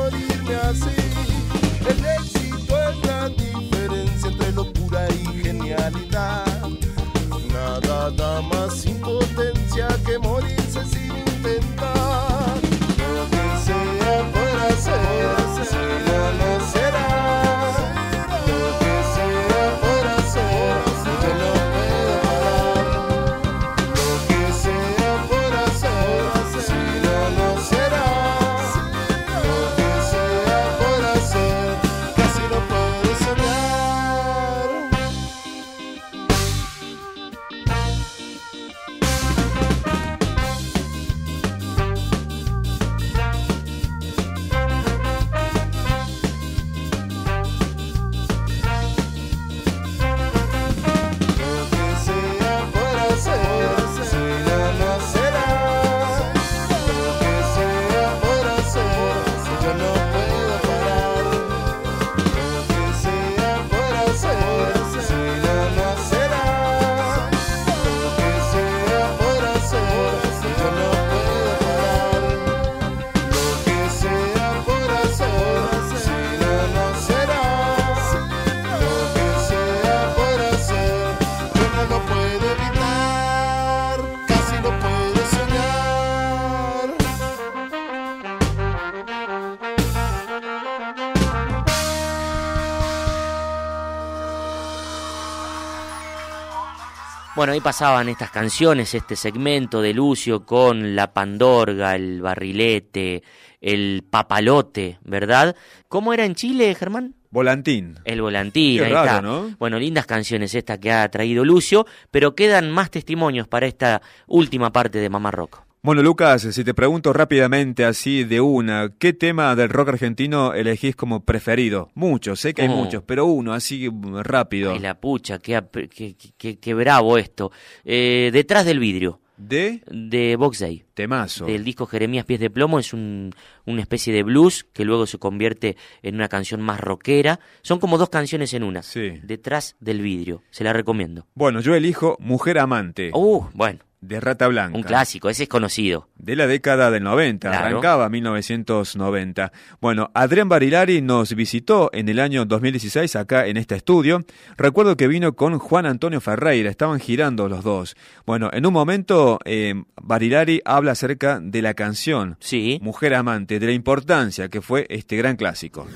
[97.38, 103.22] Bueno, ahí pasaban estas canciones, este segmento de Lucio con la pandorga, el barrilete,
[103.60, 105.54] el papalote, ¿verdad?
[105.86, 107.14] ¿Cómo era en Chile, Germán?
[107.30, 108.00] Volantín.
[108.04, 109.22] El volantín, Qué ahí raro, está.
[109.22, 109.54] ¿no?
[109.56, 114.72] Bueno, lindas canciones estas que ha traído Lucio, pero quedan más testimonios para esta última
[114.72, 115.67] parte de Mamá Rock.
[115.80, 120.96] Bueno, Lucas, si te pregunto rápidamente así de una, ¿qué tema del rock argentino elegís
[120.96, 121.90] como preferido?
[121.94, 122.76] Muchos, sé que hay Oh.
[122.76, 124.72] muchos, pero uno, así mm, rápido.
[124.72, 125.62] Ay, la pucha, qué,
[125.94, 127.52] qué, qué- qué bravo esto.
[127.84, 129.20] Eh, Detrás del vidrio.
[129.36, 129.82] ¿De?
[129.88, 130.84] De Box Day.
[130.94, 131.46] Temazo.
[131.46, 132.80] Del disco Jeremías Pies de Plomo.
[132.80, 133.32] Es un,
[133.66, 137.38] una especie de blues que luego se convierte en una canción más rockera.
[137.62, 138.82] Son como dos canciones en una.
[138.82, 139.12] Sí.
[139.22, 140.42] Detrás del vidrio.
[140.50, 141.28] Se la recomiendo.
[141.34, 143.12] Bueno, yo elijo Mujer Amante.
[143.14, 143.78] Uh, bueno.
[144.00, 144.76] De Rata Blanca.
[144.76, 146.08] Un clásico, ese es conocido.
[146.16, 147.66] De la década del 90, Claro.
[147.66, 149.52] arrancaba 1990.
[149.80, 154.24] Bueno, Adrián Barilari nos visitó en el año 2016 acá en este estudio.
[154.56, 157.96] Recuerdo que vino con Juan Antonio Ferreira, estaban girando los dos.
[158.24, 162.78] Bueno, en un momento eh, Barilari habla acerca de la canción sí.
[162.82, 165.86] Mujer Amante, de la importancia que fue este gran clásico.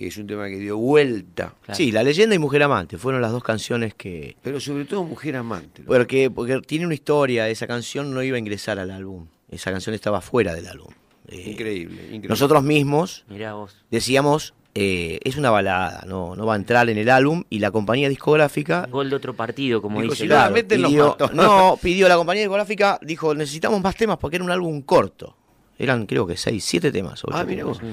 [0.00, 1.56] Que es un tema que dio vuelta.
[1.72, 4.34] Sí, La leyenda y Mujer Amante fueron las dos canciones que...
[4.40, 5.82] Pero sobre todo Mujer Amante.
[5.82, 9.94] Porque, porque tiene una historia, esa canción no iba a ingresar al álbum, esa canción
[9.94, 10.88] estaba fuera del álbum.
[11.28, 12.28] Eh, Increíble, increíble.
[12.30, 13.76] Nosotros mismos vos.
[13.90, 17.70] decíamos, eh, es una balada, no, no va a entrar en el álbum, y la
[17.70, 18.88] compañía discográfica...
[18.90, 20.26] Gol de otro partido, como Dijo, dice.
[20.28, 20.54] Claro.
[20.54, 21.14] Pidió-.
[21.34, 25.36] No, pidió la compañía discográfica, dijo, necesitamos más temas porque era un álbum corto.
[25.78, 27.22] Eran creo que seis, siete temas.
[27.24, 27.80] ocho Ah, mira temas.
[27.80, 27.90] vos.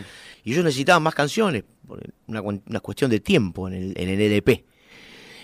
[0.48, 4.22] Y ellos necesitaban más canciones, por una, una cuestión de tiempo en el, en el
[4.22, 4.64] LP.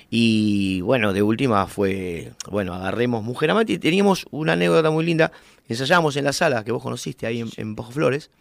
[0.10, 5.34] Y bueno, de última fue, bueno, agarremos Mujer Amante y teníamos una anécdota muy linda.
[5.68, 8.32] Ensayábamos en la sala que vos conociste ahí en, en Bajo Flores.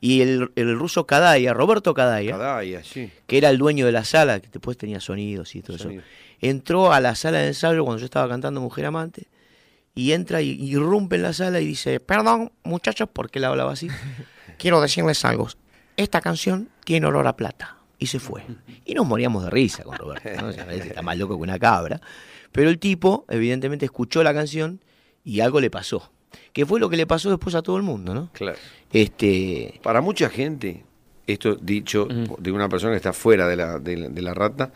[0.00, 3.10] Y el, el ruso Kadaya, Roberto Kadaya, Cadaya, sí.
[3.26, 6.02] que era el dueño de la sala, que después tenía sonidos y todo Sonido.
[6.02, 6.08] eso,
[6.40, 9.26] entró a la sala de ensayo cuando yo estaba cantando Mujer Amante
[9.96, 13.88] y entra y irrumpe en la sala y dice, perdón muchachos, porque él hablaba así,
[14.58, 15.48] quiero decirles algo,
[15.96, 17.76] esta canción tiene olor a plata.
[17.98, 18.42] Y se fue.
[18.84, 20.28] Y nos moríamos de risa con Roberto.
[20.40, 20.48] ¿no?
[20.48, 22.00] O sea, está más loco que una cabra.
[22.50, 24.80] Pero el tipo, evidentemente, escuchó la canción
[25.24, 26.10] y algo le pasó.
[26.52, 28.30] Que fue lo que le pasó después a todo el mundo, ¿no?
[28.32, 28.58] Claro.
[28.92, 30.84] Este, Para mucha gente,
[31.28, 34.72] esto dicho de una persona que está fuera de la, de la, de la rata,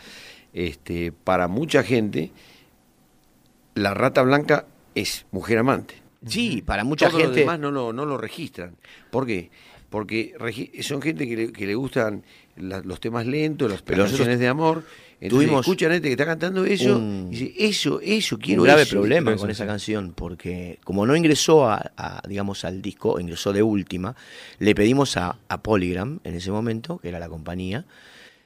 [0.53, 2.31] este, para mucha gente,
[3.75, 5.95] la rata blanca es mujer amante.
[6.25, 8.77] Sí, para mucha Todos los gente- demás no lo, no lo registran.
[9.11, 9.51] ¿Por qué?
[9.91, 10.35] Porque
[10.81, 12.23] son gente que le, que le gustan
[12.57, 14.83] la- los temas lentos, las Pero canciones de amor.
[15.19, 18.61] Entonces tuvimos escuchan a este que está cantando eso un- y dice, eso, eso, quiero
[18.63, 19.63] un grave eso, problema con eso".
[19.63, 24.15] esa canción porque como no ingresó a, a, digamos al disco ingresó de última
[24.59, 27.87] le pedimos a, a Polygram en ese momento que era la compañía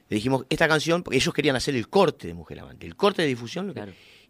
[0.07, 3.21] le dijimos esta canción porque ellos querían hacer el corte de Mujer Amante el corte
[3.23, 3.81] de difusión lo que-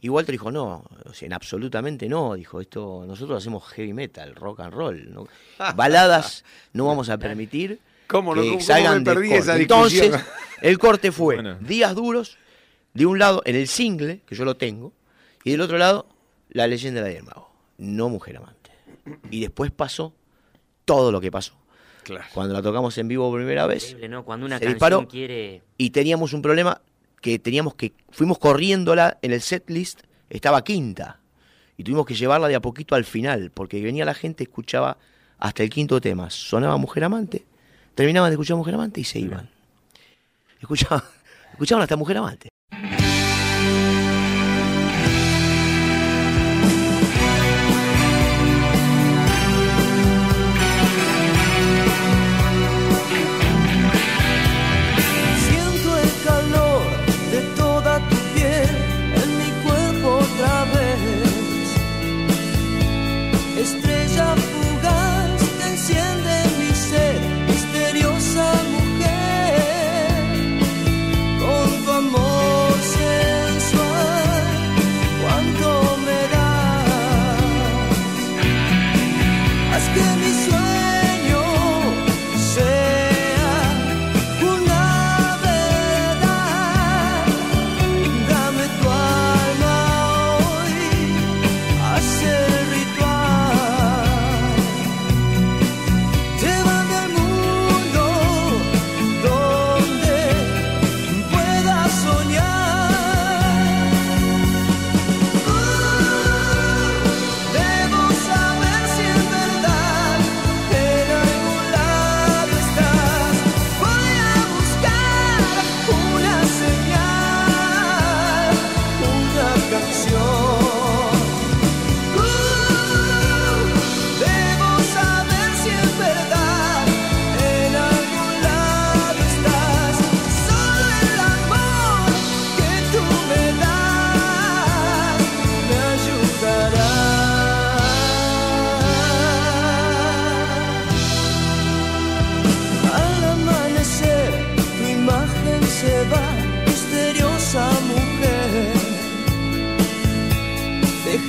[0.02, 4.36] y Walter dijo no o sea, en absolutamente no dijo esto nosotros hacemos heavy metal
[4.36, 5.28] rock and roll ¿no?
[5.76, 6.44] baladas
[6.74, 8.42] no vamos a permitir ¿Cómo no?
[8.42, 9.40] que ¿Cómo- cómo salgan me de perdí corte.
[9.42, 10.16] esa entonces
[10.62, 11.56] el corte fue Bueno.
[11.62, 12.38] días duros
[12.94, 14.92] de un lado en el single, que yo lo tengo,
[15.46, 16.08] y del otro lado
[16.50, 18.70] la leyenda del mago, no mujer amante.
[19.30, 20.14] Y después pasó
[20.84, 21.54] todo lo que pasó.
[22.34, 24.26] Cuando la tocamos en vivo por primera vez, ¿no?
[24.26, 25.62] Cuando una se canción disparó quiere...
[25.78, 26.82] y teníamos un problema
[27.22, 31.20] que teníamos que, fuimos corriéndola en el set list, estaba quinta,
[31.78, 34.98] y tuvimos que llevarla de a poquito al final, porque venía la gente, escuchaba
[35.38, 37.46] hasta el quinto tema, sonaba Mujer Amante,
[37.96, 39.50] terminaban de escuchar Mujer Amante y se iban.
[40.60, 41.04] Escuchaban,
[41.54, 42.51] escuchaban hasta Mujer Amante.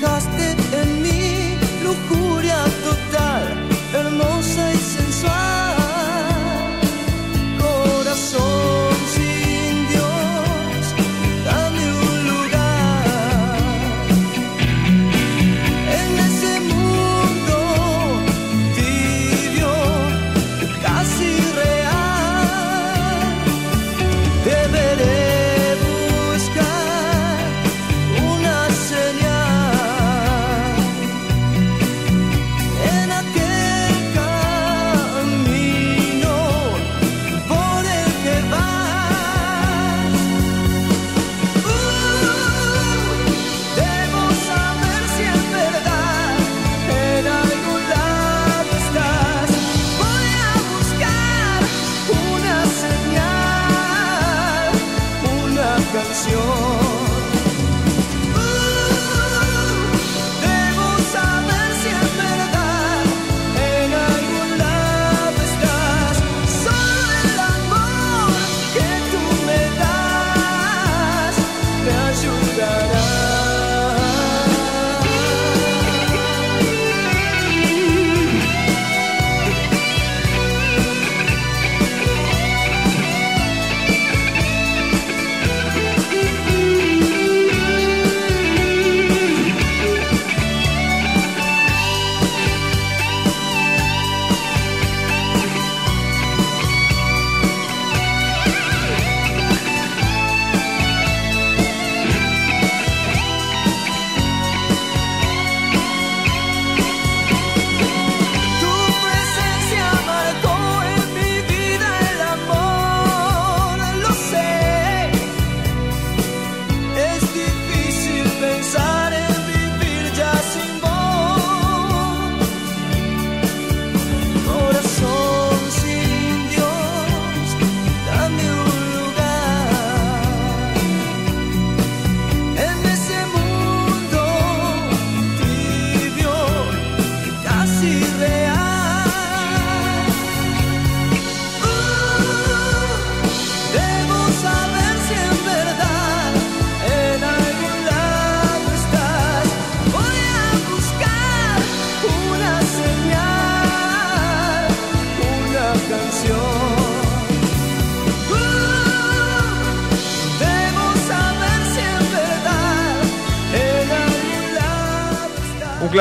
[0.03, 0.41] because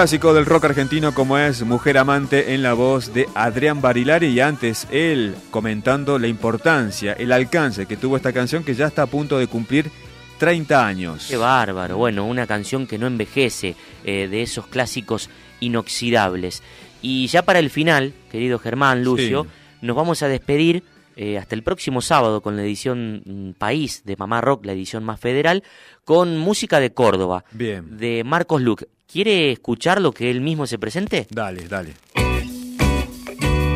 [0.02, 4.39] clásico del rock argentino como es Mujer Amante en la voz de Adrián Barilari y
[4.39, 9.06] antes él comentando la importancia, el alcance que tuvo esta canción que ya está a
[9.06, 9.91] punto de cumplir
[10.39, 11.28] 30 años.
[11.30, 15.30] Qué bárbaro, bueno, una canción que no envejece, eh, de esos clásicos
[15.60, 16.64] inoxidables.
[17.04, 19.86] Y ya para el final, querido Germán, Lucio, Sí.
[19.86, 20.84] nos vamos a despedir
[21.16, 25.04] eh, hasta el próximo sábado con la edición mm, País de Mamá Rock, la edición
[25.04, 25.62] más federal,
[26.06, 27.97] con música de Córdoba, Bien.
[27.97, 28.84] de Marcos Luc.
[29.12, 31.28] ¿Quiere escuchar lo que él mismo se presente?
[31.30, 31.91] Dale, dale.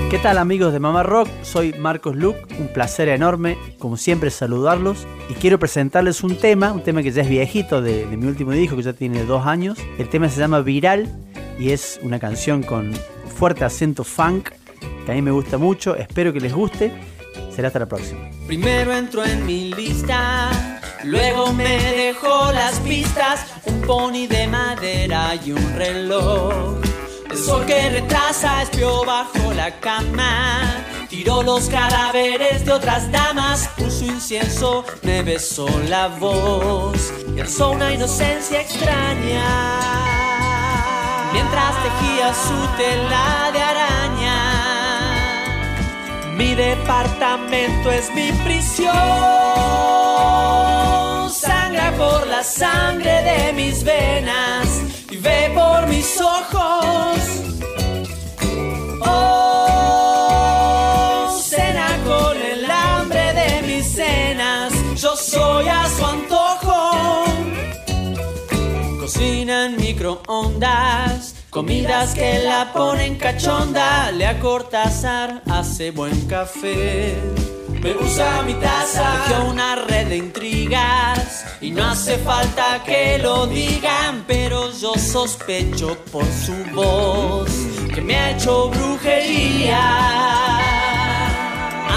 [0.09, 1.27] ¿Qué tal amigos de Mamá Rock?
[1.41, 6.83] Soy Marcos Luc, un placer enorme, como siempre, saludarlos y quiero presentarles un tema, un
[6.83, 9.77] tema que ya es viejito de, de mi último disco, que ya tiene dos años.
[9.97, 11.13] El tema se llama Viral
[11.59, 12.93] y es una canción con
[13.27, 14.51] fuerte acento funk
[15.05, 16.91] que a mí me gusta mucho, espero que les guste.
[17.55, 18.29] Será hasta la próxima.
[18.47, 20.49] Primero entró en mi lista,
[21.05, 26.81] luego me dejó las pistas, un pony de madera y un reloj.
[27.31, 34.03] El sol que retrasa espió bajo la cama, tiró los cadáveres de otras damas, puso
[34.03, 39.45] incienso, me besó la voz y alzó una inocencia extraña.
[41.31, 44.04] Mientras tejía su tela de araña.
[46.35, 48.91] Mi departamento es mi prisión.
[51.31, 54.67] Sangra por la sangre de mis venas
[55.09, 57.17] y ve por mis ojos.
[59.01, 60.17] Oh,
[61.41, 64.73] cena con el hambre de mis cenas.
[64.95, 67.23] Yo soy a su antojo.
[68.99, 74.11] Cocina en microondas, comidas que la ponen cachonda.
[74.11, 77.15] Lea Cortázar hace buen café.
[77.81, 81.45] Me usa mi taza, tejió una red de intrigas.
[81.61, 87.49] Y no hace falta que lo digan, pero yo sospecho por su voz
[87.93, 89.79] que me ha hecho brujería.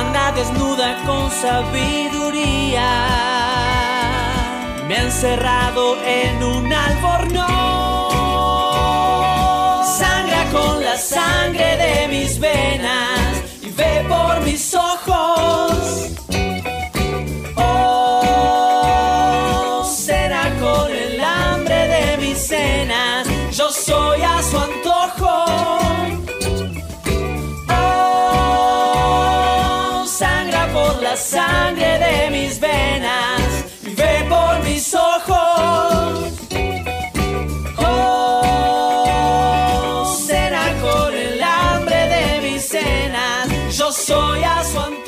[0.00, 2.90] Anda desnuda con sabiduría.
[4.86, 7.88] Me ha encerrado en un albornoz.
[12.39, 16.28] Venas y ve por mis ojos.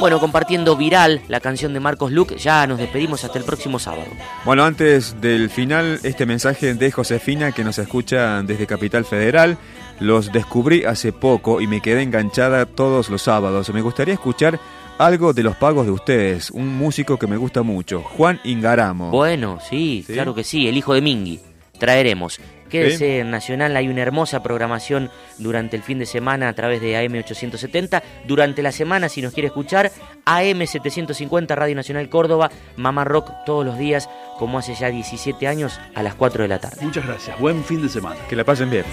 [0.00, 4.06] Bueno, compartiendo viral la canción de Marcos Luc, ya nos despedimos hasta el próximo sábado.
[4.46, 9.58] Bueno, antes del final, este mensaje de Josefina que nos escucha desde Capital Federal.
[10.00, 13.68] Los descubrí hace poco y me quedé enganchada todos los sábados.
[13.74, 14.58] Me gustaría escuchar
[14.96, 16.50] algo de los pagos de ustedes.
[16.50, 19.10] Un músico que me gusta mucho, Juan Ingaramo.
[19.10, 20.14] Bueno, sí, ¿Sí?
[20.14, 21.40] claro que sí, el hijo de Mingui.
[21.78, 22.40] Traeremos.
[22.70, 26.94] Quédese en Nacional, hay una hermosa programación durante el fin de semana a través de
[26.94, 28.02] AM870.
[28.26, 29.90] Durante la semana, si nos quiere escuchar,
[30.24, 34.08] AM750 Radio Nacional Córdoba, Mamá Rock todos los días,
[34.38, 36.78] como hace ya 17 años, a las 4 de la tarde.
[36.82, 37.38] Muchas gracias.
[37.38, 38.16] Buen fin de semana.
[38.28, 38.84] Que la pasen bien.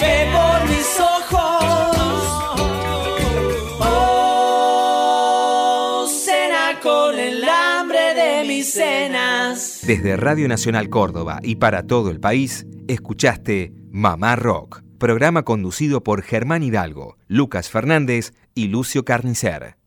[0.00, 2.58] Ve por mis ojos.
[5.00, 9.80] Oh, cena con el hambre de mis cenas.
[9.86, 16.22] Desde Radio Nacional Córdoba y para todo el país, escuchaste Mamá Rock, programa conducido por
[16.22, 19.77] Germán Hidalgo, Lucas Fernández y Lucio Carnicer.